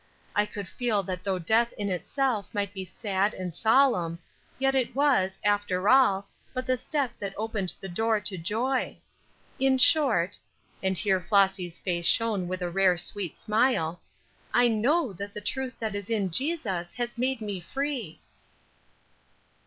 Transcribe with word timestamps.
I 0.35 0.47
could 0.47 0.67
feel 0.67 1.03
that 1.03 1.23
though 1.23 1.37
death 1.37 1.73
in 1.73 1.87
itself 1.89 2.51
might 2.55 2.73
be 2.73 2.85
sad 2.85 3.35
and 3.35 3.53
solemn, 3.53 4.17
yet 4.57 4.73
it 4.73 4.95
was, 4.95 5.37
after 5.43 5.87
all, 5.89 6.27
but 6.55 6.65
the 6.65 6.75
step 6.75 7.11
that 7.19 7.35
opened 7.37 7.75
the 7.79 7.87
door 7.87 8.19
to 8.19 8.35
joy. 8.35 8.97
In 9.59 9.77
short" 9.77 10.39
and 10.81 10.97
here 10.97 11.21
Flossy's 11.21 11.77
face 11.77 12.07
shone 12.07 12.47
with 12.47 12.63
a 12.63 12.69
rare 12.71 12.97
sweet 12.97 13.37
smile 13.37 14.01
"I 14.55 14.69
know 14.69 15.13
that 15.13 15.33
the 15.33 15.39
truth 15.39 15.75
as 15.83 15.93
it 15.93 15.95
is 15.95 16.09
in 16.09 16.31
Jesus 16.31 16.93
has 16.93 17.19
made 17.19 17.39
me 17.39 17.59
free." 17.59 18.19